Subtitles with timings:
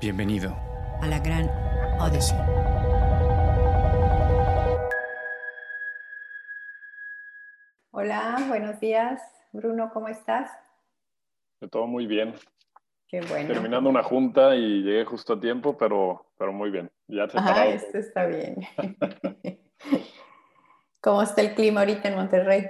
[0.00, 0.56] Bienvenido
[1.02, 1.46] a la gran
[2.00, 2.38] Odyssey.
[7.90, 9.20] Hola, buenos días.
[9.52, 10.50] Bruno, ¿cómo estás?
[11.70, 12.34] Todo muy bien.
[13.08, 13.48] Qué bueno.
[13.52, 16.90] Terminando una junta y llegué justo a tiempo, pero, pero muy bien.
[17.06, 18.56] Ya Ah, esto está bien.
[21.02, 22.66] ¿Cómo está el clima ahorita en Monterrey?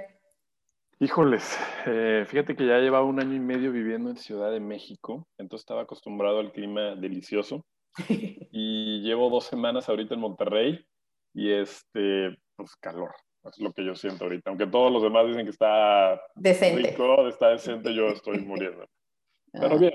[1.03, 1.57] Híjoles,
[1.87, 5.63] eh, fíjate que ya llevaba un año y medio viviendo en Ciudad de México, entonces
[5.63, 7.65] estaba acostumbrado al clima delicioso.
[8.51, 10.85] y llevo dos semanas ahorita en Monterrey
[11.33, 14.51] y este, pues calor, es lo que yo siento ahorita.
[14.51, 16.91] Aunque todos los demás dicen que está decente.
[16.91, 18.87] rico, está decente, yo estoy muriendo.
[19.53, 19.93] Pero ah, bien.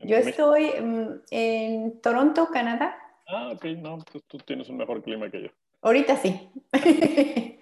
[0.00, 2.94] yo estoy mm, en Toronto, Canadá.
[3.28, 5.48] Ah, ok, no, pues tú tienes un mejor clima que yo.
[5.82, 6.50] Ahorita sí.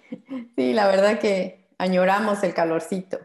[0.55, 3.19] sí, la verdad que añoramos el calorcito.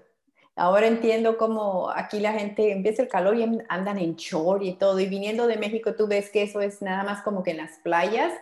[0.56, 5.00] Ahora entiendo cómo aquí la gente empieza el calor y andan en short y todo.
[5.00, 7.78] Y viniendo de México, tú ves que eso es nada más como que en las
[7.78, 8.32] playas,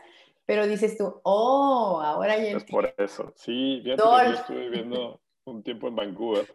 [0.44, 2.56] pero dices tú, oh, ahora ya.
[2.56, 3.32] Es por eso.
[3.36, 6.46] Sí, fíjate que yo estuve viviendo un tiempo en Vancouver.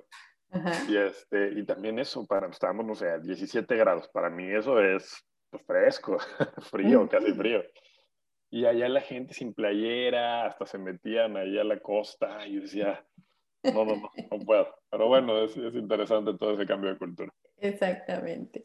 [0.87, 4.07] Y, este, y también eso, para, estábamos, no sé, a 17 grados.
[4.09, 6.17] Para mí eso es pues, fresco,
[6.69, 7.63] frío, casi frío.
[8.53, 12.45] Y allá la gente sin playera, hasta se metían ahí a la costa.
[12.45, 13.03] Y yo decía,
[13.63, 14.67] no, no, no, no puedo.
[14.91, 17.33] Pero bueno, es, es interesante todo ese cambio de cultura.
[17.57, 18.63] Exactamente.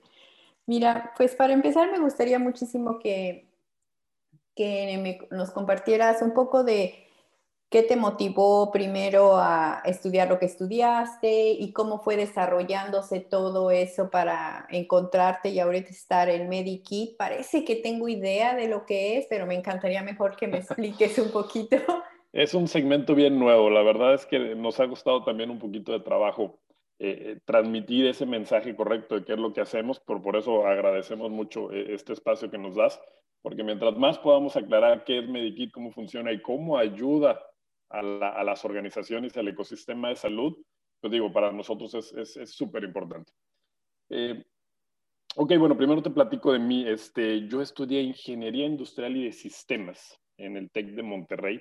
[0.67, 3.49] Mira, pues para empezar me gustaría muchísimo que,
[4.55, 7.08] que nos compartieras un poco de
[7.71, 14.09] ¿Qué te motivó primero a estudiar lo que estudiaste y cómo fue desarrollándose todo eso
[14.09, 17.19] para encontrarte y ahorita estar en Medikit?
[17.19, 21.19] Parece que tengo idea de lo que es, pero me encantaría mejor que me expliques
[21.19, 21.77] un poquito.
[22.33, 23.69] Es un segmento bien nuevo.
[23.69, 26.59] La verdad es que nos ha costado también un poquito de trabajo
[26.99, 30.67] eh, eh, transmitir ese mensaje correcto de qué es lo que hacemos, por, por eso
[30.67, 32.99] agradecemos mucho eh, este espacio que nos das,
[33.43, 37.39] porque mientras más podamos aclarar qué es Medikit, cómo funciona y cómo ayuda
[37.91, 40.57] a, las organizaciones al ecosistema de salud,
[41.01, 43.33] pues digo, para nosotros es súper importante.
[44.11, 44.45] Eh,
[45.37, 46.87] ok, bueno, primero te platico de mí.
[46.89, 51.61] Este, yo estudié Ingeniería Industrial y de Sistemas en el TEC de Monterrey.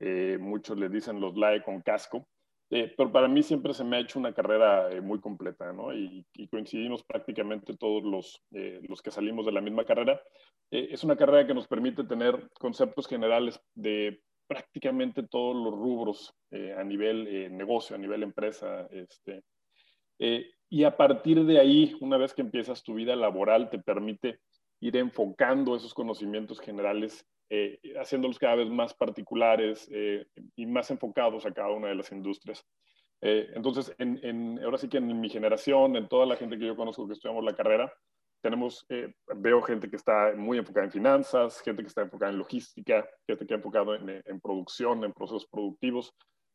[0.00, 2.26] Eh, muchos le dicen los LAE con casco.
[2.70, 5.94] Eh, pero para mí siempre se me ha hecho una carrera muy completa, ¿no?
[5.94, 10.20] Y, y, coincidimos prácticamente todos los, los que salimos de la misma carrera.
[10.70, 16.74] es una carrera que nos permite tener conceptos generales de prácticamente todos los rubros eh,
[16.76, 18.86] a nivel eh, negocio, a nivel empresa.
[18.90, 19.42] Este,
[20.18, 24.40] eh, y a partir de ahí, una vez que empiezas tu vida laboral, te permite
[24.80, 27.26] ir enfocando esos conocimientos generales,
[28.00, 29.88] haciéndolos cada vez más particulares
[30.56, 32.66] y más enfocados a cada una de las industrias.
[33.20, 37.06] entonces, en, ahora sí que en mi generación, en toda la gente que yo conozco
[37.06, 37.92] que estudiamos la carrera,
[38.44, 42.36] tenemos, eh, veo gente que está muy enfocada en finanzas, gente que está enfocada en
[42.36, 46.14] logística, gente que está enfocada en, en producción, en procesos productivos,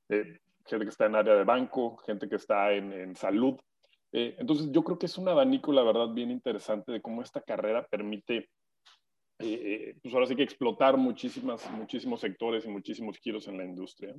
[0.10, 3.56] eh, gente que está en área de banco, gente que está en, salud.
[4.12, 7.42] Eh, entonces, yo creo que es un abanico, la verdad, bien interesante de cómo esta
[7.42, 8.52] carrera permite,
[9.40, 14.14] pues ahora sí que explotar muchísimas, muchísimos sectores y muchísimos giros en la industria.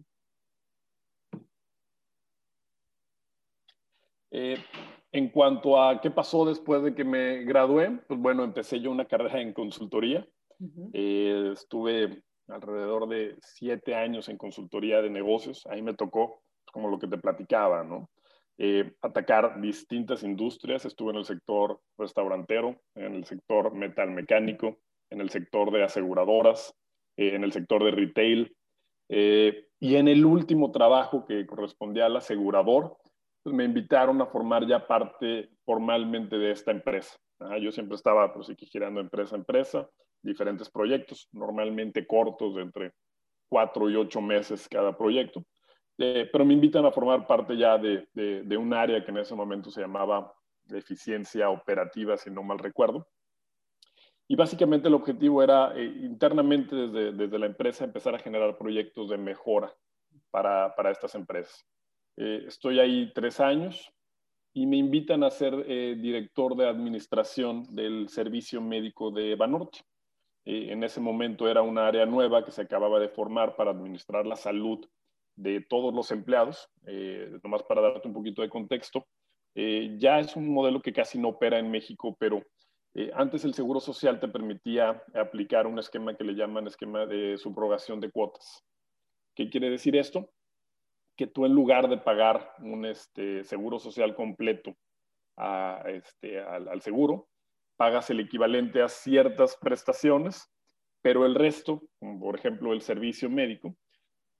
[5.12, 9.06] En cuanto a qué pasó después de que me gradué, pues bueno, empecé yo una
[9.06, 10.26] carrera en consultoría.
[10.92, 15.66] Eh, estuve alrededor de siete años en consultoría de negocios.
[15.68, 18.08] Ahí me tocó, como lo que te platicaba, ¿no?
[18.56, 20.84] Eh, atacar distintas industrias.
[20.84, 24.78] Estuve en el sector restaurantero, en el sector metalmecánico,
[25.10, 26.72] en el sector de aseguradoras,
[27.16, 28.56] eh, en el sector de retail.
[29.82, 32.96] y en el último trabajo que correspondía al asegurador,
[33.42, 37.16] pues me invitaron a formar ya parte formalmente de esta empresa.
[37.60, 39.88] yo siempre estaba pues, girando empresa a empresa,
[40.22, 42.92] diferentes proyectos, normalmente cortos, de entre
[43.48, 45.44] cuatro y ocho meses cada proyecto.
[45.98, 48.06] Eh, pero me invitan a formar parte ya de,
[48.56, 50.32] un área que en ese momento se llamaba
[50.68, 53.06] eficiencia operativa, si no mal recuerdo.
[54.28, 59.18] Y básicamente el objetivo era eh, internamente desde, la empresa empezar a generar proyectos de
[59.18, 59.74] mejora
[60.30, 61.66] para estas empresas.
[62.16, 63.92] Eh, estoy ahí tres años
[64.52, 69.80] y me invitan a ser eh, director de administración del servicio médico de Banorte.
[70.44, 74.26] Eh, en ese momento era una área nueva que se acababa de formar para administrar
[74.26, 74.84] la salud
[75.36, 76.68] de todos los empleados.
[77.42, 79.06] nomás para darte un poquito de contexto,
[79.54, 82.42] ya es un modelo que casi no opera en México, pero
[83.14, 88.00] antes el Seguro Social te permitía aplicar un esquema que le llaman esquema de subrogación
[88.00, 88.62] de cuotas.
[89.34, 90.28] ¿Qué quiere decir esto?
[91.20, 94.74] Que tú en lugar de pagar un este, seguro social completo
[95.36, 97.28] a, este, al, seguro,
[97.76, 100.50] pagas el equivalente a ciertas prestaciones,
[101.02, 103.76] pero el resto, por ejemplo el servicio médico,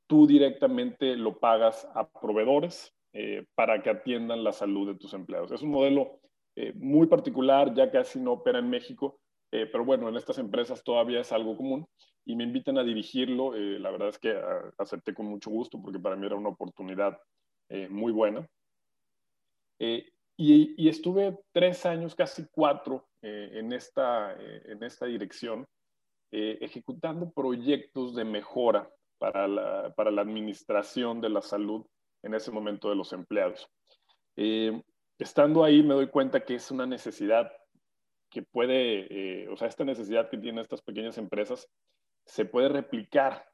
[0.07, 5.53] tú directamente lo pagas a proveedores eh, para que atiendan la salud de tus empleados.
[5.53, 6.19] Es un modelo
[6.57, 9.21] eh, muy particular, ya casi no opera en México,
[9.53, 11.87] eh, pero bueno, en estas empresas todavía es algo común
[12.25, 13.53] y me invitan a dirigirlo.
[13.55, 17.19] la verdad es que ah, acepté con mucho gusto porque para mí era una oportunidad
[17.89, 18.47] muy buena.
[19.79, 25.65] Y, estuve tres años, casi cuatro, en, esta, en esta dirección,
[26.33, 28.91] ejecutando proyectos de mejora
[29.21, 31.87] para la, para la administración de la salud
[32.23, 33.69] en ese momento de los empleados.
[34.37, 34.83] Eh,
[35.19, 37.53] estando ahí me doy cuenta que es una necesidad
[38.31, 41.69] que puede, eh, o sea, esta necesidad que tienen estas pequeñas empresas
[42.31, 43.47] se puede replicar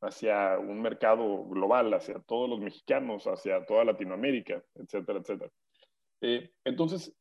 [0.00, 5.50] hacia un mercado global, hacia todos los mexicanos, hacia toda Latinoamérica, etcétera, etcétera.
[6.22, 7.14] Eh, entonces,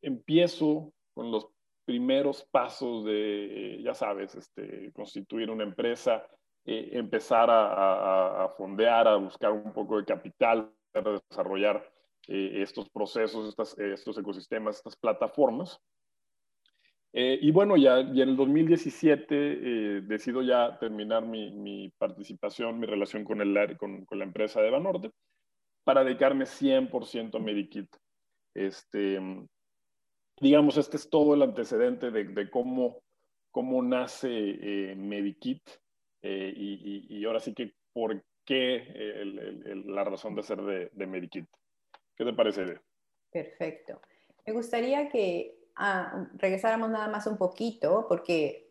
[0.00, 1.48] empiezo con los
[1.84, 6.26] primeros pasos de, ya sabes, este, constituir una empresa,
[6.64, 11.82] eh, empezar a, fondear, a buscar un poco de capital para desarrollar
[12.28, 15.80] eh, estos procesos, estos ecosistemas, estas plataformas.
[17.14, 19.34] Eh, y bueno, ya, en el 2017
[20.02, 25.10] decido ya terminar mi, participación, mi relación con, el, con, con la empresa de Banorte
[25.84, 27.88] para dedicarme 100% a Medikit.
[28.54, 29.18] Este,
[30.40, 33.02] digamos, este es todo el antecedente de, de cómo,
[33.50, 35.62] cómo nace Medikit.
[36.22, 39.22] Eh, y, ahora sí que, ¿por qué
[39.86, 41.46] la razón de ser de, de Medikit?
[42.16, 42.80] ¿Qué te parece?
[43.30, 44.00] Perfecto.
[44.46, 45.61] Me gustaría que
[46.34, 48.70] regresáramos nada más un poquito, porque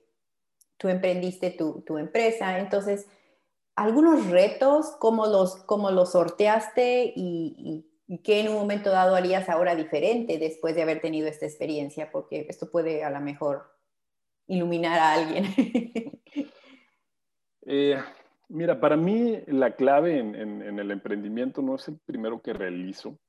[0.78, 3.08] tú emprendiste tu, tu empresa, entonces,
[3.76, 9.48] algunos retos, ¿cómo los, cómo los sorteaste y, y, qué en un momento dado harías
[9.48, 12.12] ahora diferente después de haber tenido esta experiencia?
[12.12, 13.72] Porque esto puede a lo mejor
[14.48, 15.46] iluminar a alguien.
[17.64, 17.96] Eh,
[18.50, 23.20] mira, para mí la clave en, el emprendimiento no es el primero que realizo.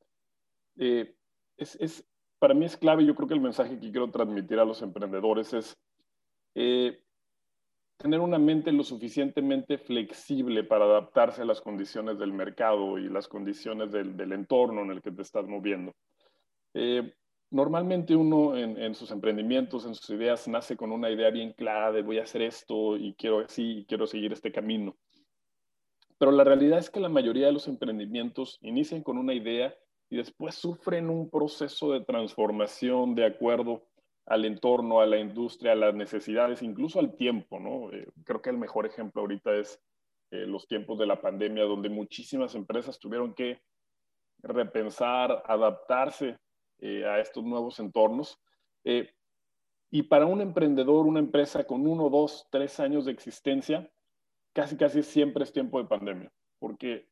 [0.77, 1.15] Eh,
[1.59, 2.05] es,
[2.43, 5.55] para mí es clave, yo creo que el mensaje que quiero transmitir a los emprendedores
[5.55, 5.79] es
[6.57, 7.01] eh,
[7.99, 13.29] tener una mente lo suficientemente flexible para adaptarse a las condiciones del mercado y las
[13.29, 15.93] condiciones del, entorno en el que te estás moviendo
[17.53, 22.03] normalmente uno en, sus emprendimientos, en sus ideas, nace con una idea bien clara de
[22.03, 24.97] voy a hacer esto y quiero así, quiero seguir este camino.
[26.19, 29.77] Pero la realidad es que la mayoría de los emprendimientos inician con una idea
[30.13, 33.89] y después sufren un proceso de transformación de acuerdo
[34.27, 37.91] al entorno, a la industria, a las necesidades, incluso al tiempo, ¿no?
[37.91, 39.81] Eh, creo que el mejor ejemplo ahorita es
[40.31, 43.63] eh, los tiempos de la pandemia, donde muchísimas empresas tuvieron que
[44.43, 46.37] repensar, adaptarse
[46.81, 48.39] eh, a estos nuevos entornos.
[48.85, 53.91] Y para un emprendedor, una empresa con uno, dos, tres años de existencia,
[54.53, 57.09] casi, casi siempre es tiempo de pandemia, porque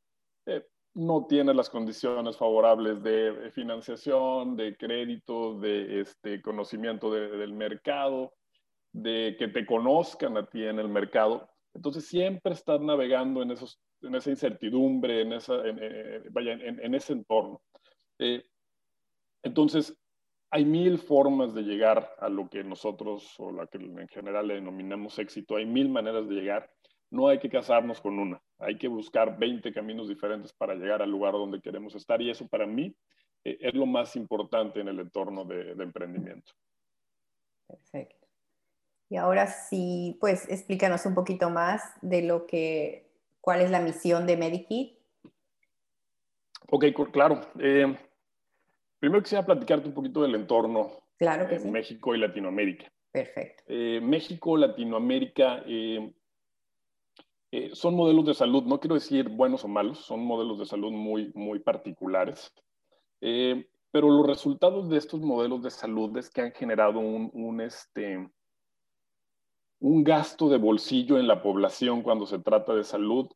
[0.95, 8.35] no tiene las condiciones favorables de financiación, de crédito, de este, conocimiento del mercado,
[8.93, 11.49] de que te conozcan a ti en el mercado.
[11.75, 15.55] Entonces siempre estás navegando en, esos, en esa incertidumbre, en, esa,
[16.31, 17.63] vaya, en, ese entorno.
[19.43, 19.97] Entonces,
[20.51, 24.55] hay mil formas de llegar a lo que nosotros o la que en general le
[24.55, 25.57] denominamos éxito.
[25.57, 26.71] Hay mil maneras de llegar.
[27.11, 28.41] No hay que casarnos con una.
[28.59, 32.23] Hay que buscar 20 caminos diferentes para llegar al lugar donde queremos estar.
[32.23, 32.95] Y eso para mí
[33.45, 36.53] eh, es lo más importante en el entorno de, emprendimiento.
[37.67, 38.27] Perfecto.
[39.09, 44.27] Y ahora sí, pues explícanos un poquito más de lo que, cuál es la misión
[44.27, 44.99] de Medikit.
[46.71, 47.41] Ok, claro.
[47.59, 47.97] Eh,
[49.01, 52.93] Primero quisiera platicarte un poquito del entorno claro que en México y Latinoamérica.
[53.11, 53.65] Perfecto.
[53.67, 56.13] Eh, México, Latinoamérica eh,
[57.53, 60.93] eh, son modelos de salud, no quiero decir buenos o malos, son modelos de salud
[60.93, 62.53] muy, muy particulares.
[63.21, 68.31] pero los resultados de estos modelos de salud es que han generado un, un, este,
[69.81, 73.29] un gasto de bolsillo en la población cuando se trata de salud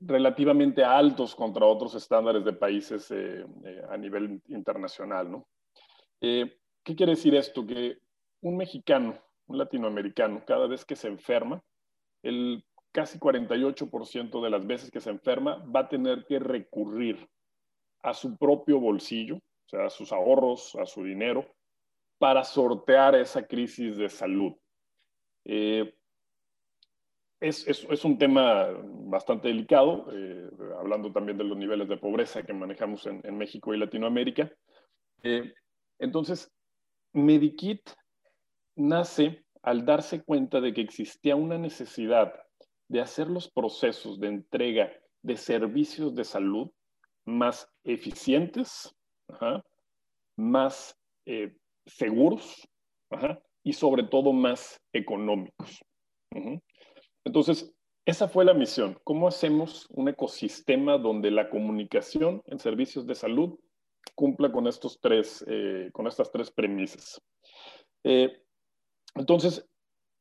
[0.00, 5.30] relativamente altos contra otros estándares de países eh, eh, a nivel internacional.
[5.30, 5.48] ¿no?
[6.20, 7.66] Eh, ¿Qué quiere decir esto?
[7.66, 7.98] Que
[8.40, 11.62] un mexicano, un latinoamericano, cada vez que se enferma,
[12.22, 17.28] el casi 48% de las veces que se enferma va a tener que recurrir
[18.02, 21.46] a su propio bolsillo, o sea, a sus ahorros, a su dinero,
[22.18, 24.54] para sortear esa crisis de salud
[27.40, 28.68] es, es, un tema
[29.06, 33.78] bastante delicado, eh, hablando también de los niveles de pobreza que manejamos en, México y
[33.78, 34.52] Latinoamérica.
[35.22, 35.52] Eh,
[35.98, 36.52] entonces,
[37.14, 37.90] Medikit
[38.76, 42.32] nace al darse cuenta de que existía una necesidad
[42.88, 44.90] de hacer los procesos de entrega
[45.22, 46.70] de servicios de salud
[47.24, 48.94] más eficientes,
[50.36, 51.54] más eh,
[51.86, 52.68] seguros
[53.62, 55.80] y sobre todo más económicos.
[57.24, 57.72] Entonces,
[58.06, 58.98] esa fue la misión.
[59.04, 63.58] ¿Cómo hacemos un ecosistema donde la comunicación en servicios de salud
[64.14, 67.20] cumpla con, estos tres, eh, con estas tres premisas?
[68.02, 68.42] Eh,
[69.14, 69.68] entonces,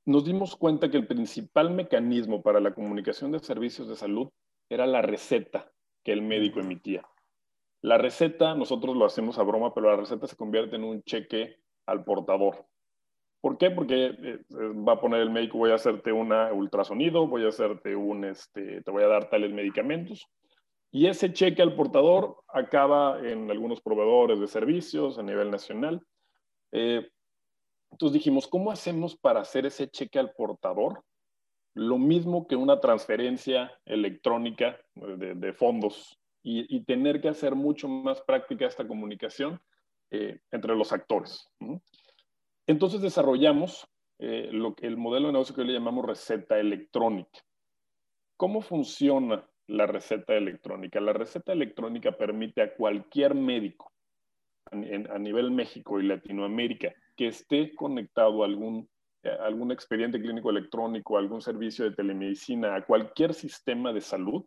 [0.06, 4.30] nos dimos cuenta que el principal mecanismo para la comunicación de servicios de salud
[4.70, 5.72] era la receta
[6.04, 7.08] que el médico emitía.
[7.82, 11.58] La receta, nosotros lo hacemos a broma, pero la receta se convierte en un cheque
[11.86, 12.66] al portador.
[13.42, 13.72] ¿Por qué?
[13.72, 17.50] Porque eh, eh, va a poner el médico, voy a hacerte un ultrasonido, voy a
[17.50, 20.28] hacerte un, este, te voy a dar tales medicamentos.
[20.92, 26.02] Y ese cheque al portador acaba en algunos proveedores de servicios a nivel nacional.
[26.72, 27.08] Eh,
[27.92, 31.04] entonces dijimos, ¿cómo hacemos para hacer ese cheque al portador?
[31.74, 38.66] Lo mismo que una transferencia electrónica de, fondos y, tener que hacer mucho más práctica
[38.66, 39.62] esta comunicación
[40.10, 41.48] entre los actores.
[42.66, 43.88] Entonces desarrollamos
[44.20, 44.50] eh,
[44.82, 47.40] el modelo de negocio que hoy le llamamos receta electrónica.
[48.36, 51.00] ¿Cómo funciona la receta electrónica?
[51.00, 53.92] La receta electrónica permite a cualquier médico
[54.72, 54.76] a,
[55.20, 58.90] nivel México y Latinoamérica que esté conectado a algún,
[59.26, 64.46] a algún expediente clínico electrónico, a algún servicio de telemedicina, a cualquier sistema de salud,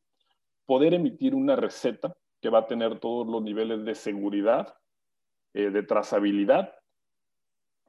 [0.64, 4.75] poder emitir una receta que va a tener todos los niveles de seguridad,
[5.52, 6.73] eh, de trazabilidad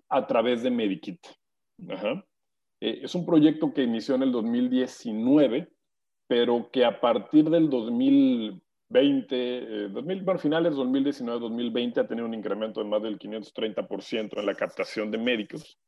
[0.10, 1.28] a través de Medikit.
[2.82, 5.72] Eh, es un proyecto que inició en el 2019,
[6.28, 7.70] pero que a partir del
[8.94, 14.46] 2020, eh, 2000, bueno, finales 2019-2020 ha tenido un incremento de más del 530% en
[14.46, 15.80] la captación de médicos.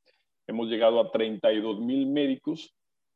[0.47, 2.75] Hemos llegado a 32 mil médicos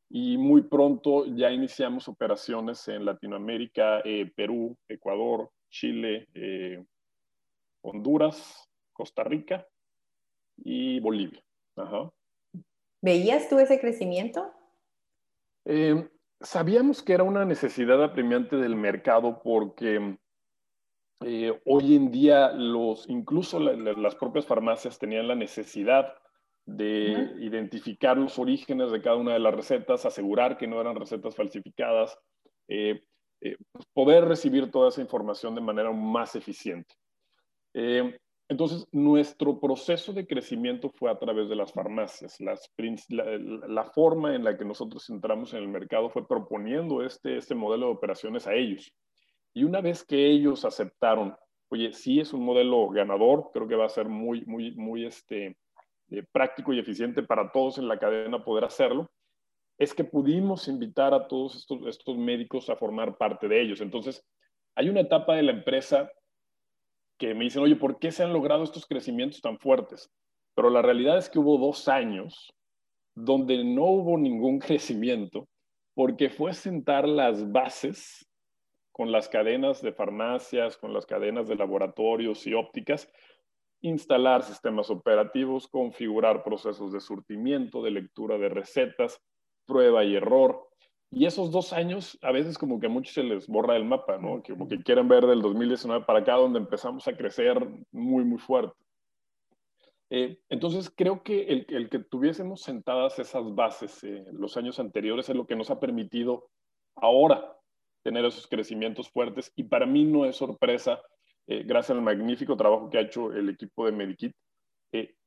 [0.10, 6.84] y muy pronto ya iniciamos operaciones en Latinoamérica, eh, Perú, Ecuador, Chile, eh,
[7.82, 9.66] Honduras, Costa Rica
[10.58, 11.44] y Bolivia.
[13.02, 14.52] ¿Veías tú ese crecimiento?
[15.66, 16.10] Eh,
[16.42, 20.18] sabíamos que era una necesidad apremiante del mercado porque
[21.22, 26.14] eh, hoy en día los, incluso las propias farmacias tenían la necesidad
[26.66, 31.36] de identificar los orígenes de cada una de las recetas, asegurar que no eran recetas
[31.36, 32.18] falsificadas,
[32.68, 33.02] eh,
[33.72, 36.94] pues poder recibir toda esa información de manera más eficiente.
[38.50, 42.40] Entonces, nuestro proceso de crecimiento fue a través de las farmacias.
[42.40, 47.86] la, forma en la que nosotros entramos en el mercado fue proponiendo este, este modelo
[47.86, 48.92] de operaciones a ellos.
[49.54, 51.36] Y una vez que ellos aceptaron,
[51.70, 55.56] oye, sí es un modelo ganador, creo que va a ser muy, muy, muy este,
[56.10, 59.12] eh, práctico y eficiente para todos en la cadena poder hacerlo,
[59.78, 63.80] es que pudimos invitar a todos estos, estos médicos a formar parte de ellos.
[63.80, 64.26] Entonces,
[64.74, 66.12] hay una etapa de la empresa
[67.20, 70.10] que me dicen, oye, ¿por qué se han logrado estos crecimientos tan fuertes?
[70.56, 72.52] Pero la realidad es que hubo dos años
[73.14, 75.48] donde no hubo ningún crecimiento
[75.94, 78.26] porque fue sentar las bases
[78.94, 83.12] con las cadenas de farmacias, con las cadenas de laboratorios y ópticas,
[83.82, 89.22] instalar sistemas operativos, configurar procesos de surtimiento, de lectura de recetas,
[89.66, 90.70] prueba y error,
[91.12, 94.18] y esos dos años, a veces como que a muchos se les borra el mapa,
[94.20, 94.44] ¿no?
[94.44, 98.76] Como que quieren ver del 2019 para acá, donde empezamos a crecer muy, muy fuerte.
[100.12, 105.30] Eh, entonces, creo que el, el, que tuviésemos sentadas esas bases eh, los años anteriores
[105.30, 106.50] es lo que nos ha permitido
[106.96, 107.56] ahora
[108.04, 109.52] tener esos crecimientos fuertes.
[109.56, 111.02] Y para mí no es sorpresa,
[111.48, 114.36] eh, gracias al magnífico trabajo que ha hecho el equipo de Medikit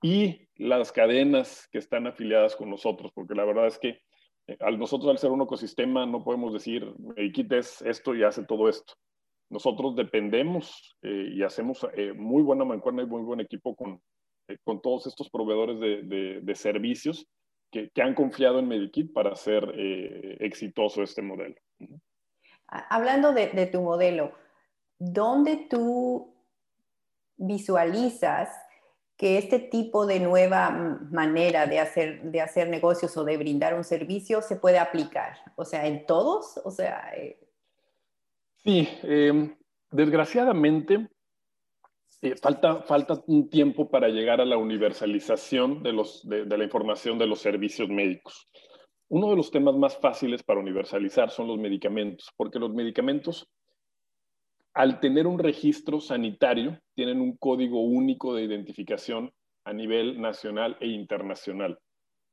[0.01, 4.01] y las cadenas que están afiliadas con nosotros, porque la verdad es que
[4.47, 6.93] eh, nosotros al ser un ecosistema no podemos decir,
[7.33, 8.95] quites esto y hace todo esto.
[9.51, 14.01] Nosotros dependemos eh, y hacemos eh, muy buena mancuerna y muy buen equipo con,
[14.65, 17.27] con todos estos proveedores de, de, servicios
[17.71, 19.73] que, que, han confiado en Medikit para hacer
[20.41, 21.55] exitoso este modelo.
[22.67, 24.33] Hablando de tu modelo,
[24.99, 26.35] ¿dónde tú
[27.37, 28.51] visualizas
[29.17, 30.71] que este tipo de nueva
[31.11, 35.37] manera de hacer, de hacer negocios o de brindar un servicio se puede aplicar?
[35.57, 37.13] O sea, en todos, o sea...
[37.17, 37.39] Eh,
[38.65, 39.57] sí, em,
[39.91, 41.09] desgraciadamente
[42.23, 46.65] eh, falta, falta un tiempo para llegar a la universalización de, los, de, de la
[46.65, 48.49] información de los servicios médicos.
[49.09, 53.51] Uno de los temas más fáciles para universalizar son los medicamentos, porque los medicamentos
[54.75, 59.33] al tener un registro sanitario, tienen un código único de identificación
[59.65, 61.79] a nivel nacional e internacional.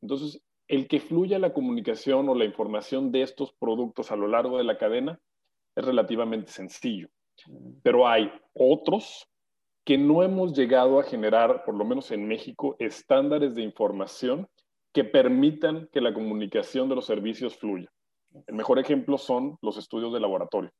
[0.02, 4.58] Entonces, el que fluya la comunicación o la información de estos productos a lo largo
[4.58, 5.20] de la cadena
[5.76, 7.10] es relativamente sencillo.
[7.84, 9.28] Pero hay otros
[9.86, 14.48] que no hemos llegado a generar, por lo menos en México, estándares de información
[14.94, 17.90] que permitan que la comunicación de los servicios fluya.
[18.48, 20.72] El mejor ejemplo son los estudios de laboratorio.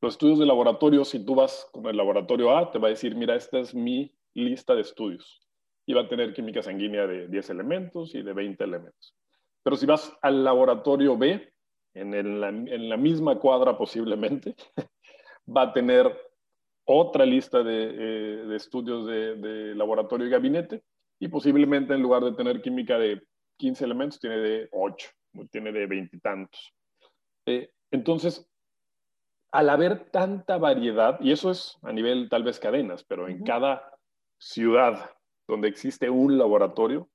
[0.00, 3.14] Los estudios de laboratorio, si tú vas con el laboratorio A, te va a decir,
[3.14, 5.40] mira, esta es mi lista de estudios.
[5.86, 9.14] Y va a tener química sanguínea de 10 elementos y de 20 elementos.
[9.62, 11.52] Pero si vas al laboratorio B,
[11.94, 14.54] en, la, misma cuadra posiblemente,
[15.46, 16.10] va a tener
[16.84, 20.82] otra lista de, eh, estudios de, laboratorio y gabinete
[21.20, 23.22] y posiblemente en lugar de tener química de
[23.58, 25.08] 15 elementos, tiene de 8,
[25.50, 26.74] tiene de veintitantos.
[27.46, 28.50] Eh, entonces,
[29.52, 33.82] al haber tanta variedad, y eso es a nivel tal vez cadenas, pero en cada
[34.38, 35.10] ciudad
[35.46, 37.08] donde existe un laboratorio,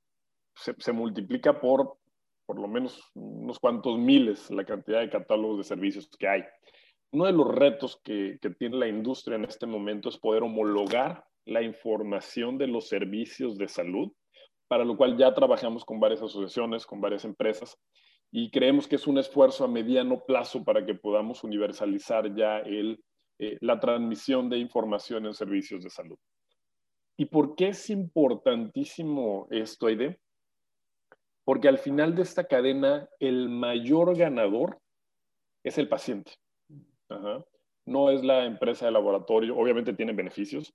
[0.56, 1.98] se, multiplica por
[2.46, 6.44] por lo menos unos cuantos miles la cantidad de catálogos de servicios que hay.
[7.12, 11.26] Uno de los retos que, que, tiene la industria en este momento es poder homologar
[11.46, 14.14] la información de los servicios de salud,
[14.70, 17.78] para lo cual ya trabajamos con varias asociaciones, con varias empresas,
[18.32, 22.98] y creemos que es un esfuerzo a mediano plazo para que podamos universalizar ya eh,
[23.62, 26.18] la transmisión de información en servicios de salud.
[27.18, 30.20] ¿Y por qué es importantísimo esto, Aide?
[31.44, 34.80] Porque al final de esta cadena, el mayor ganador
[35.64, 36.34] es el paciente.
[37.86, 40.74] No es la empresa de laboratorio, obviamente tiene beneficios,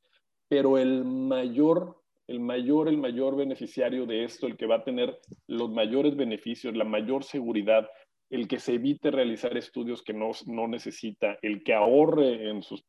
[0.49, 5.19] pero el mayor el mayor, el mayor beneficiario de esto, el que va a tener
[5.47, 7.89] los mayores beneficios, la mayor seguridad,
[8.31, 12.83] el que se evite realizar estudios que no, no necesita, el que ahorre en sus,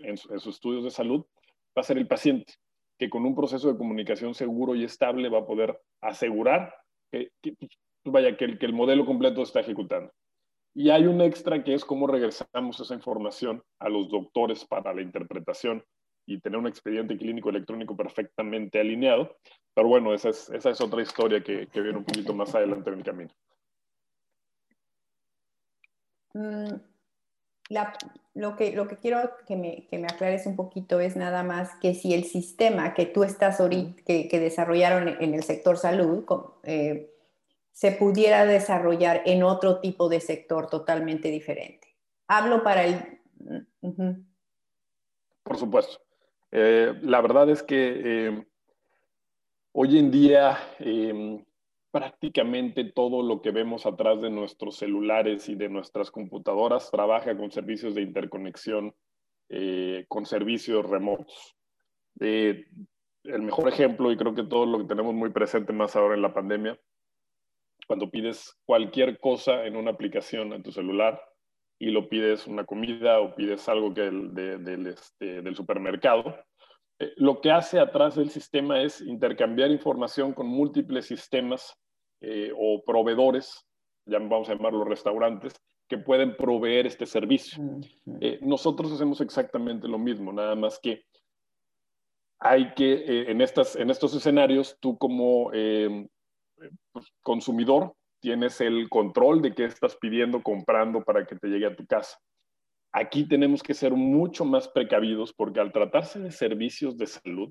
[0.00, 1.24] en, sus estudios de salud,
[1.76, 2.54] va a ser el paciente,
[2.98, 6.74] que con un proceso de comunicación seguro y estable va a poder asegurar
[7.12, 7.54] que, que
[8.04, 10.10] vaya, que el, que el modelo completo está ejecutando.
[10.74, 15.02] Y hay un extra que es cómo regresamos esa información a los doctores para la
[15.02, 15.84] interpretación
[16.28, 19.34] y tener un expediente clínico electrónico perfectamente alineado.
[19.72, 22.90] Pero bueno, esa es, esa es otra historia que, que viene un poquito más adelante
[22.90, 23.30] en el camino.
[26.34, 26.74] Mm,
[28.34, 31.74] lo, que, lo que quiero que me, que me, aclares un poquito es nada más
[31.80, 36.26] que si el sistema que tú estás ahorita, que, que desarrollaron en el sector salud,
[36.64, 37.10] eh,
[37.72, 41.96] se pudiera desarrollar en otro tipo de sector totalmente diferente.
[42.26, 43.18] Hablo para el...
[45.42, 46.07] Por supuesto.
[46.50, 48.46] Eh, la verdad es que eh,
[49.72, 51.44] hoy en día em,
[51.90, 57.50] prácticamente todo lo que vemos atrás de nuestros celulares y de nuestras computadoras trabaja con
[57.50, 58.94] servicios de interconexión,
[59.50, 61.54] eh, con servicios remotos.
[62.20, 66.22] el mejor ejemplo, y creo que todo lo que tenemos muy presente más ahora en
[66.22, 66.78] la pandemia,
[67.86, 71.20] cuando pides cualquier cosa en una aplicación en tu celular,
[71.78, 74.08] y lo pides una comida o pides algo que
[74.90, 76.34] este, del supermercado,
[76.98, 81.76] eh, lo que hace atrás del sistema es intercambiar información con múltiples sistemas
[82.20, 83.64] eh, o proveedores,
[84.06, 85.54] ya vamos a llamarlos restaurantes,
[85.88, 87.62] que pueden proveer este servicio.
[88.20, 91.04] Eh, nosotros hacemos exactamente lo mismo, nada más que
[92.40, 99.54] hay que, en, estas, en estos escenarios, tú como pues, consumidor tienes el control de
[99.54, 102.18] qué estás pidiendo, comprando para que te llegue a tu casa.
[102.92, 107.50] Aquí tenemos que ser mucho más precavidos porque al tratarse de servicios de salud,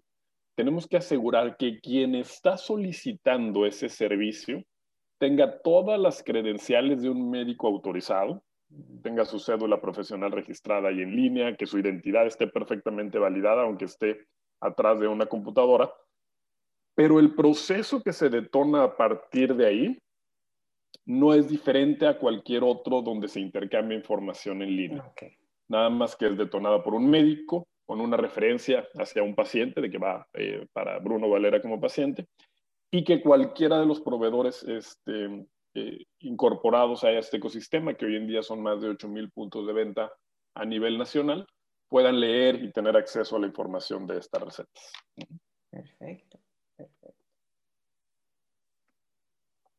[0.56, 4.64] tenemos que asegurar que quien está solicitando ese servicio
[5.20, 8.44] tenga todas las credenciales de un médico autorizado,
[9.04, 13.86] tenga su cédula profesional registrada y en línea, que su identidad esté perfectamente validada, aunque
[13.86, 14.26] esté
[14.60, 15.92] atrás de una computadora.
[16.96, 20.00] Pero el proceso que se detona a partir de ahí
[21.06, 25.14] no es diferente a cualquier otro donde se intercambia información en línea.
[25.70, 29.90] Nada más que es detonada por un médico con una referencia hacia un paciente, de
[29.90, 32.28] que va eh, para Bruno Valera como paciente,
[32.92, 38.28] y que cualquiera de los proveedores este, eh, incorporados a este ecosistema, que hoy en
[38.28, 40.12] día son más de 8.000 puntos de venta
[40.54, 41.48] a nivel nacional,
[41.88, 44.92] puedan leer y tener acceso a la información de estas recetas.
[45.70, 46.37] Perfecto.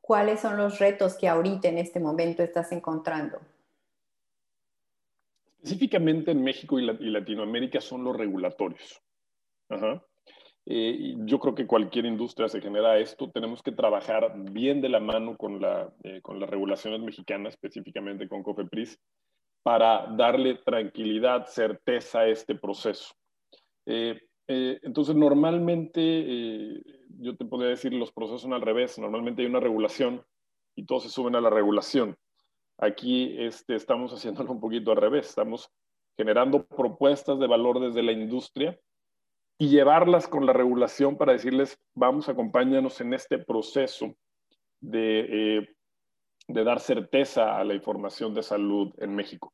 [0.09, 3.39] ¿Cuáles son los retos que ahorita en este momento estás encontrando?
[5.59, 9.03] Específicamente en México y, Latinoamérica son los regulatorios.
[10.65, 13.31] Eh, yo creo que cualquier industria se genera esto.
[13.31, 18.29] Tenemos que trabajar bien de la mano con, la, eh, con las regulaciones mexicanas, específicamente
[18.29, 18.99] con COFEPRIS,
[19.63, 23.13] para darle tranquilidad, certeza a este proceso.
[23.85, 26.83] Eh, Eh, entonces, normalmente, eh,
[27.21, 28.99] yo te podría decir, los procesos son al revés.
[28.99, 30.25] Normalmente hay una regulación
[30.75, 32.17] y todos se suben a la regulación.
[32.79, 35.29] Aquí este, estamos haciéndolo un poquito al revés.
[35.29, 35.71] Estamos
[36.17, 38.79] generando propuestas de valor desde la industria
[39.59, 44.15] y llevarlas con la regulación para decirles, vamos, acompáñanos en este proceso
[44.81, 45.69] de, eh,
[46.47, 49.53] de dar certeza a la información de salud en México.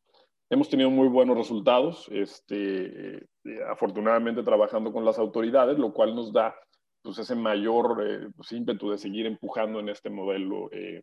[0.54, 3.26] Hemos tenido muy buenos resultados, este, eh,
[3.68, 6.54] afortunadamente trabajando con las autoridades, lo cual nos da
[7.02, 11.02] pues, ese mayor eh, pues, ímpetu de seguir empujando en este modelo eh,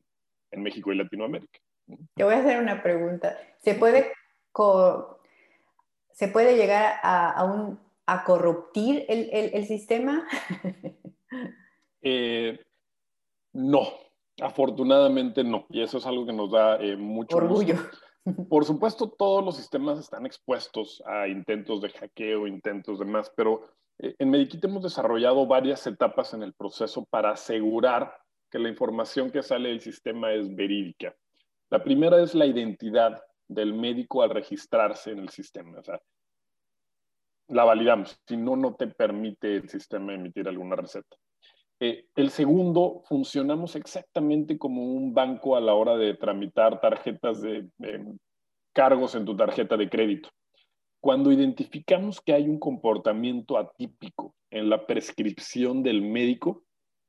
[0.51, 1.59] en México y Latinoamérica.
[2.15, 3.37] Te voy a hacer una pregunta.
[3.57, 4.13] ¿Se puede,
[6.11, 10.25] ¿se puede llegar a, a, un, a corruptir el, el, el sistema?
[13.51, 13.81] no,
[14.41, 15.65] afortunadamente no.
[15.71, 17.75] Y eso es algo que nos da mucho orgullo.
[17.75, 18.10] Gusto.
[18.49, 23.67] Por supuesto, todos los sistemas están expuestos a intentos de hackeo, intentos de más, pero
[23.97, 28.15] eh, en Medikit hemos desarrollado varias etapas en el proceso para asegurar
[28.51, 31.15] que la información que sale del sistema es verídica.
[31.69, 35.79] La primera es la identidad del médico al registrarse en el sistema.
[35.79, 35.99] O sea,
[37.47, 38.19] la validamos.
[38.27, 41.17] Si no, no te permite el sistema emitir alguna receta.
[41.83, 47.67] Eh, el segundo, funcionamos exactamente como un banco a la hora de tramitar tarjetas de,
[48.71, 50.29] cargos en tu tarjeta de crédito.
[51.01, 56.63] Cuando identificamos que hay un comportamiento atípico en la prescripción del médico,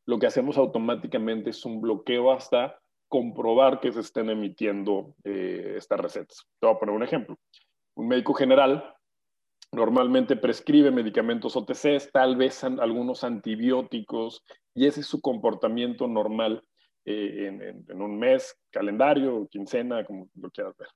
[0.07, 6.01] lo que hacemos automáticamente es un bloqueo hasta comprobar que se estén emitiendo eh, estas
[6.01, 6.47] recetas.
[6.59, 7.37] Te voy a poner un ejemplo.
[7.95, 8.97] Un médico general
[9.71, 14.43] normalmente prescribe medicamentos OTCs, tal vez algunos antibióticos,
[14.75, 16.63] y ese es su comportamiento normal
[17.05, 20.89] eh, en, un mes, calendario, quincena, como lo quieras ver.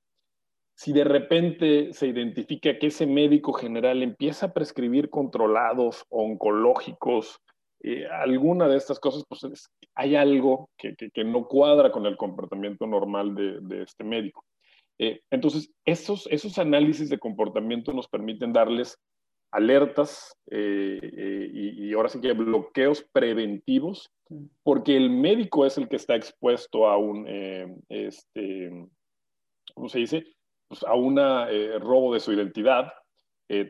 [0.74, 7.38] Si de repente se identifica que ese médico general empieza a prescribir controlados oncológicos,
[7.82, 13.34] eh, alguna de estas cosas, pues hay algo que, no cuadra con el comportamiento normal
[13.34, 14.44] de este médico.
[14.98, 18.98] Eh, entonces, esos, esos análisis de comportamiento nos permiten darles
[19.50, 24.10] alertas eh, eh, y, ahora sí que bloqueos preventivos,
[24.62, 27.26] porque el médico es el que está expuesto a un,
[27.88, 28.70] este,
[29.74, 30.26] ¿cómo se dice?
[30.68, 31.16] Pues a un
[31.80, 32.92] robo de su identidad.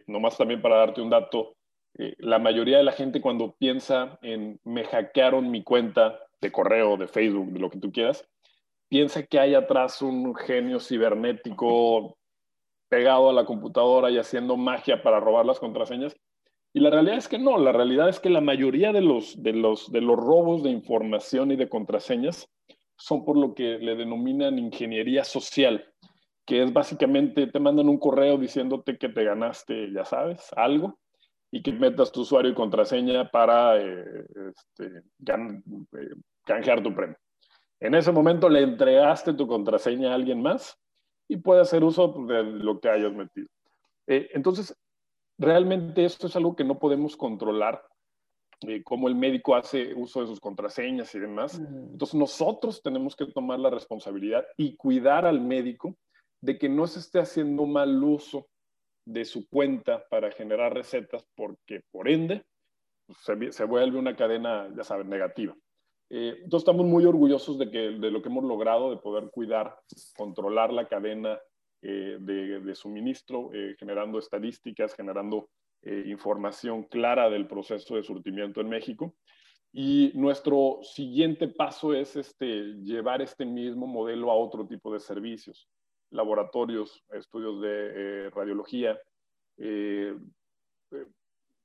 [0.06, 1.56] nomás también para darte un dato,
[2.18, 7.06] la mayoría de la gente cuando piensa en me hackearon mi cuenta de correo, de
[7.06, 8.26] Facebook, de lo que tú quieras,
[8.88, 12.16] piensa que hay atrás un genio cibernético
[12.88, 16.16] pegado a la computadora y haciendo magia para robar las contraseñas.
[16.72, 19.52] Y la realidad es que no, la realidad es que la mayoría de los, de
[19.52, 22.48] los, de los robos de información y de contraseñas
[22.96, 25.84] son por lo que le denominan ingeniería social,
[26.44, 30.98] que es básicamente te mandan un correo diciéndote que te ganaste, ya sabes, algo,
[31.50, 36.08] y que metas tu usuario y contraseña para eh, este, eh,
[36.44, 37.16] canjear tu premio.
[37.80, 40.78] En ese momento le entregaste tu contraseña a alguien más
[41.28, 43.48] y puede hacer uso de lo que hayas metido.
[44.06, 44.74] Eh, entonces,
[45.38, 47.82] realmente esto es algo que no podemos controlar,
[48.62, 51.58] eh, cómo el médico hace uso de sus contraseñas y demás.
[51.58, 55.96] Entonces, nosotros tenemos que tomar la responsabilidad y cuidar al médico
[56.40, 58.46] de que no se esté haciendo mal uso
[59.04, 62.44] de su cuenta para generar recetas, porque por ende
[63.20, 65.56] se, se vuelve una cadena, ya saben, negativa.
[66.08, 69.76] Eh, entonces estamos muy orgullosos de, que, de lo que hemos logrado, de poder cuidar,
[70.16, 71.38] controlar la cadena
[71.82, 75.48] eh, de, suministro, eh, generando estadísticas, generando
[76.06, 79.14] información clara del proceso de surtimiento en México.
[79.72, 85.68] Y nuestro siguiente paso es este, llevar este mismo modelo a otro tipo de servicios,
[86.10, 88.98] laboratorios, estudios de radiología,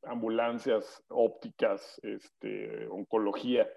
[0.04, 3.68] ambulancias ópticas, este, oncología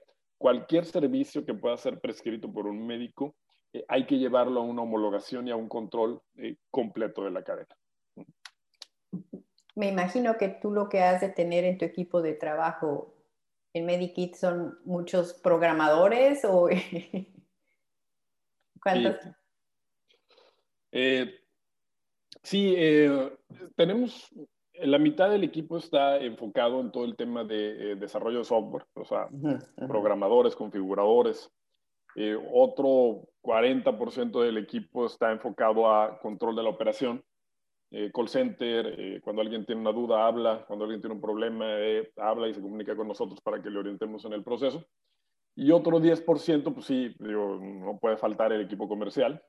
[0.44, 3.34] cualquier servicio que pueda ser prescrito por un médico,
[3.72, 7.42] eh, hay que llevarlo a una homologación y a un control eh, completo de la
[7.42, 7.74] cadena.
[9.74, 13.14] Me imagino que tú lo que has de tener en tu equipo de trabajo
[13.72, 16.68] en Medikit son muchos programadores o
[18.82, 19.16] ¿cuántos?
[22.42, 23.32] sí, eh,
[23.76, 24.30] tenemos
[24.82, 28.84] la mitad del equipo está enfocado en todo el tema de eh, desarrollo de software,
[28.94, 29.28] o sea,
[29.86, 31.50] programadores, configuradores.
[32.16, 37.24] Eh, otro 40% del equipo está enfocado a control de la operación,
[37.90, 41.66] eh, call center, cuando alguien tiene una duda, habla, cuando alguien tiene un problema,
[42.16, 44.84] habla y se comunica con nosotros para que le orientemos en el proceso.
[45.56, 49.40] Y otro 10%, pues sí, digo, no puede faltar el equipo comercial,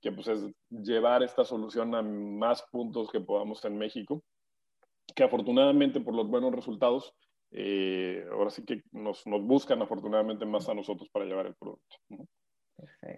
[0.00, 4.22] que pues es llevar esta solución a más puntos que podamos en México
[5.14, 7.14] que afortunadamente por los buenos resultados,
[7.50, 11.96] eh, ahora sí que nos, nos, buscan afortunadamente más a nosotros para llevar el producto.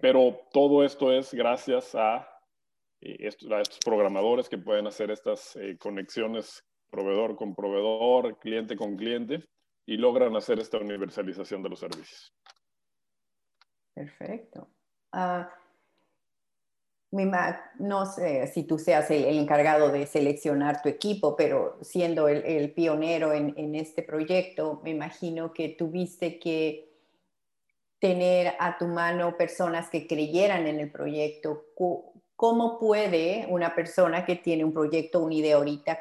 [0.01, 2.27] Pero todo esto es gracias a,
[3.01, 8.75] eh, estos, a, estos, programadores que pueden hacer estas eh, conexiones proveedor con proveedor, cliente
[8.75, 9.43] con cliente,
[9.85, 12.33] y logran hacer esta universalización de los servicios.
[13.93, 14.69] Perfecto.
[15.13, 15.45] Uh,
[17.11, 23.33] no sé si tú seas el, encargado de seleccionar tu equipo, pero siendo el, pionero
[23.33, 26.89] en, este proyecto, me imagino que tuviste que
[27.99, 31.65] tener a tu mano personas que creyeran en el proyecto.
[32.35, 35.97] ¿Cómo puede una persona que tiene un proyecto, una idea ahorita,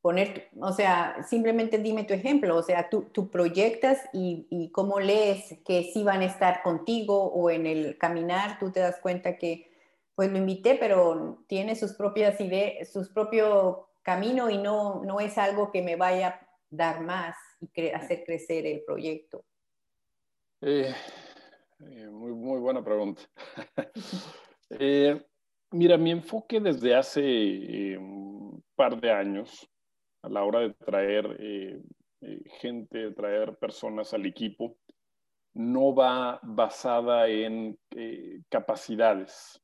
[0.00, 5.58] poner, o sea, simplemente dime tu ejemplo, o sea, tú, tú proyectas y, cómo lees
[5.64, 9.70] que sí van a estar contigo o en el caminar, tú te das cuenta que,
[10.14, 15.38] pues lo invité, pero tiene sus propias ideas, sus propio camino y no, no es
[15.38, 19.44] algo que me vaya a dar más y hacer crecer el proyecto.
[20.60, 20.92] Eh,
[21.80, 23.22] eh, muy, muy buena pregunta.
[24.70, 25.18] Eh,
[25.70, 29.66] mira, mi enfoque desde hace un par de años
[30.28, 31.80] la hora de traer eh,
[32.20, 34.76] eh, gente, traer personas al equipo,
[35.54, 39.60] no va basada en eh, capacidades,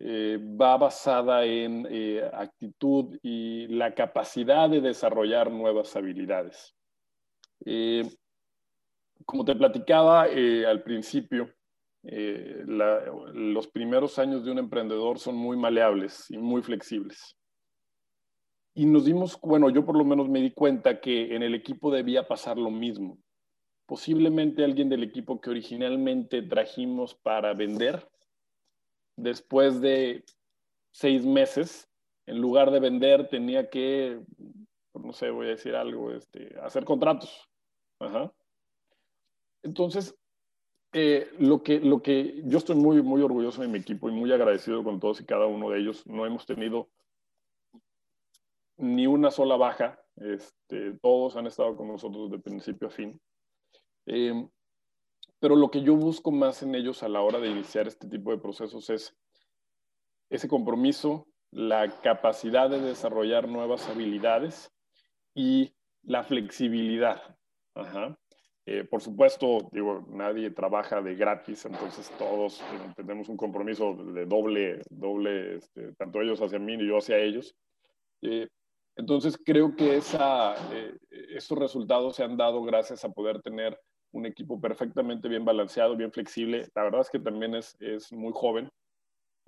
[0.00, 1.86] va basada en
[2.32, 6.74] actitud y la capacidad de desarrollar nuevas habilidades.
[9.24, 11.54] como te platicaba al principio,
[12.02, 17.36] los primeros años de un emprendedor son muy maleables y muy flexibles
[18.74, 21.90] y nos dimos, bueno, yo por lo menos me di cuenta que en el equipo
[21.90, 23.18] debía pasar lo mismo.
[23.86, 28.08] Posiblemente alguien del equipo que originalmente trajimos para vender,
[29.16, 30.24] después de
[30.90, 31.88] seis meses,
[32.26, 34.20] en lugar de vender, tenía que,
[34.94, 37.48] no sé, voy a decir algo, este, hacer contratos.
[39.62, 40.16] Entonces,
[40.94, 44.32] eh, lo, que, lo que yo estoy muy, muy orgulloso de mi equipo y muy
[44.32, 46.06] agradecido con todos y cada uno de ellos.
[46.06, 46.88] No hemos tenido
[48.82, 49.98] ni una sola baja.
[50.16, 53.20] Este, todos han estado con nosotros de principio a fin.
[54.06, 54.48] Em,
[55.38, 58.30] pero lo que yo busco más en ellos a la hora de iniciar este tipo
[58.30, 59.16] de procesos es
[60.30, 64.72] ese compromiso, la capacidad de desarrollar nuevas habilidades
[65.34, 67.36] y la flexibilidad.
[68.64, 74.24] Eh, por supuesto, digo, nadie trabaja de gratis, entonces todos eh, tenemos un compromiso de
[74.24, 77.56] doble, doble, este, tanto ellos hacia mí y yo hacia ellos.
[78.22, 78.48] Eh,
[78.96, 83.78] entonces creo que esa, eh, estos resultados se han dado gracias a poder tener
[84.12, 86.68] un equipo perfectamente bien balanceado, bien flexible.
[86.74, 87.76] La verdad es que también es,
[88.12, 88.70] muy joven.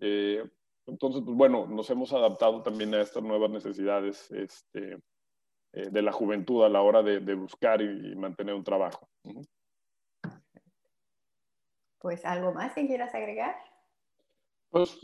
[0.00, 0.42] Eh,
[0.86, 4.98] entonces, pues bueno, nos hemos adaptado también a estas nuevas necesidades este,
[5.72, 9.08] eh, de la juventud a la hora de, buscar y, mantener un trabajo.
[11.98, 13.56] Pues, ¿algo más que quieras agregar?
[14.74, 14.98] Pues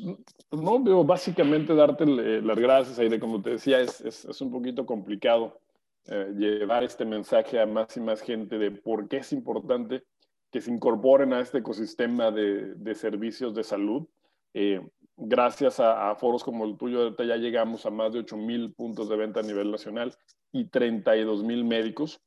[0.51, 4.85] no, veo básicamente darte las gracias, de como te decía, es, es, es un poquito
[4.85, 5.61] complicado
[6.07, 10.03] eh, llevar este mensaje a más y más gente de por qué es importante
[10.51, 14.09] que se incorporen a este ecosistema de, de servicios de salud.
[14.55, 14.85] Eh,
[15.17, 19.15] gracias a, foros como el tuyo, ya llegamos a más de 8 mil puntos de
[19.15, 20.13] venta a nivel nacional
[20.51, 22.21] y 32 mil médicos,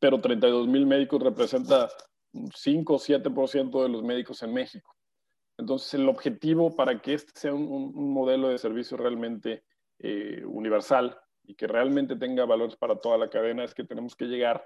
[0.00, 1.88] pero 32 mil médicos representa
[2.32, 4.96] 5 o 7% de los médicos en México.
[5.60, 9.62] Entonces, el objetivo para que este sea un, modelo de servicio realmente
[9.98, 14.24] eh, universal y que realmente tenga valores para toda la cadena es que tenemos que
[14.24, 14.64] llegar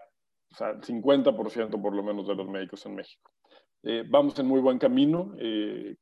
[0.61, 3.33] al 50% por lo menos de los médicos en México.
[3.83, 5.35] Eh, vamos en muy buen camino.
[5.38, 5.96] Eh,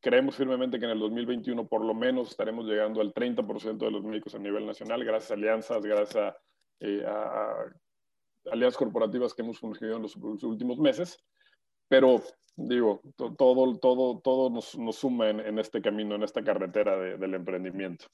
[0.00, 4.02] creemos firmemente que en el 2021 por lo menos estaremos llegando al 30% de los
[4.02, 6.36] médicos a nivel nacional, gracias a alianzas, gracias a,
[7.06, 7.64] a
[8.50, 11.22] alianzas corporativas que hemos fungido en los últimos meses.
[11.90, 12.22] Pero
[12.56, 18.06] digo, todo, todo, todo nos, nos suma en, este camino, en esta carretera del emprendimiento.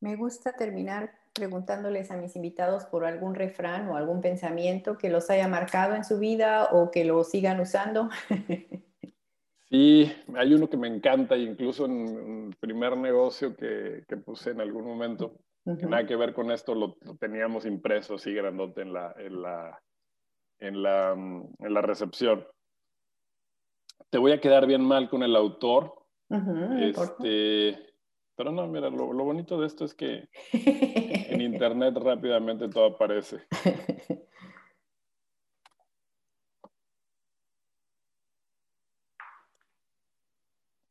[0.00, 5.30] Me gusta terminar preguntándoles a mis invitados por algún refrán o algún pensamiento que los
[5.30, 8.10] haya marcado en su vida o que lo sigan usando.
[9.70, 14.62] Sí, hay uno que me encanta, incluso en el primer negocio que, que puse en
[14.62, 19.14] algún momento, que nada que ver con esto, lo, teníamos impreso así grandote en la,
[19.18, 19.78] en la,
[20.58, 22.46] en la, en la recepción
[24.10, 25.94] te voy a quedar bien mal con el autor.
[26.80, 27.94] este,
[28.34, 33.46] pero no, mira, lo, bonito de esto es que en internet rápidamente todo aparece.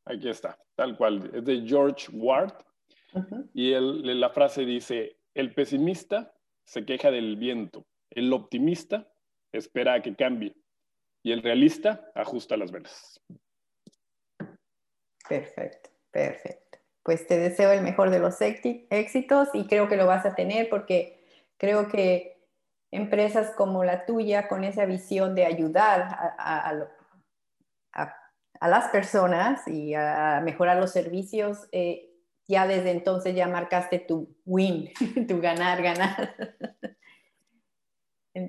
[0.04, 1.30] Aquí está, tal cual.
[1.34, 2.54] Es de George Ward.
[3.54, 6.32] Y la frase dice, el pesimista
[6.64, 9.10] se queja del viento, el optimista
[9.52, 10.54] espera a que cambie
[11.22, 13.20] y el realista ajusta las velas.
[15.28, 16.78] Perfecto, perfecto.
[17.02, 20.68] Pues te deseo el mejor de los éxitos y creo que lo vas a tener
[20.68, 21.24] porque
[21.56, 22.38] creo que
[22.90, 26.72] empresas como la tuya, con esa visión de ayudar a,
[28.60, 32.08] las personas y a mejorar los servicios, eh,
[32.46, 34.90] ya desde entonces ya marcaste tu win,
[35.28, 36.34] tu ganar, ganar.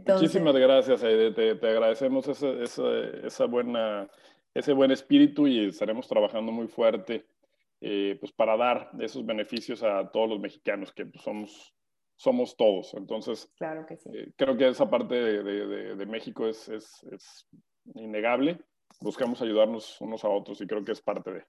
[0.08, 1.32] Muchísimas gracias, Aide.
[1.32, 4.10] Te, agradecemos esa, buena,
[4.54, 7.25] ese buen espíritu y estaremos trabajando muy fuerte
[7.82, 11.73] eh, pues para dar esos beneficios a todos los mexicanos, que pues, somos,
[12.15, 12.93] somos todos.
[12.93, 14.10] Entonces, claro que sí.
[14.13, 17.47] Eh, creo que esa parte de, México es, es,
[17.95, 18.60] innegable.
[18.99, 21.45] Buscamos ayudarnos unos a otros y creo que es parte de.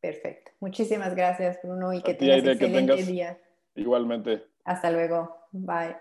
[0.00, 0.52] Perfecto.
[0.60, 3.40] Muchísimas gracias, Bruno, y que tengas un excelente día.
[3.74, 4.44] Igualmente.
[4.64, 5.48] Hasta luego.
[5.52, 5.96] Bye.